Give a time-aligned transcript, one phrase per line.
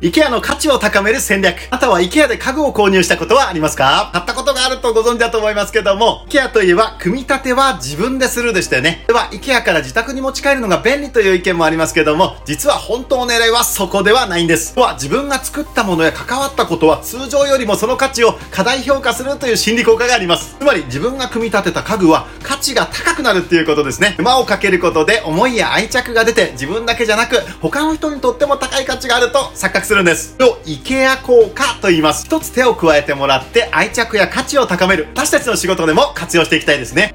[0.00, 1.66] IKEA の価値を高める戦略。
[1.70, 4.10] あとは IKEA で家具を購入したことはありますか？
[4.12, 9.04] 買ったことがあるとご存知だと思いますけども、IKEA といえば、組み立ては自分でするでしたよね。
[9.08, 14.76] では、IKEA から自宅に持ち帰るのが便利という意見もありますけども、実は本当の狙いはそこではないんです。
[14.76, 20.54] とは、自分が作ったものや関わったことは、通常よりもその価値を過大評価するという心理効果があります。
[20.60, 22.28] つまり、自分が組み立てた家具は、
[22.58, 24.14] 値が高くなるっていうことですね。
[24.16, 30.36] 手間をかけることで、思いや愛着が出て、自分だけじゃなく、他の人にとっても高い価値があると錯覚するんです。
[30.66, 32.26] イケア効果と言います。
[32.26, 35.08] 一つ手を加えてもらって愛着や価値を高める。
[35.14, 37.06] 私たちの仕事でも活用していきたいですね。